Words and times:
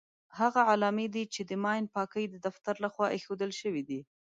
هغه 0.39 0.61
علامې 0.71 1.07
دي 1.15 1.23
چې 1.33 1.41
د 1.49 1.51
ماین 1.63 1.85
پاکۍ 1.95 2.25
د 2.29 2.35
دفتر 2.45 2.75
لخوا 2.83 3.07
ايښودل 3.15 3.51
شوې 3.61 3.83
دي. 3.89 3.99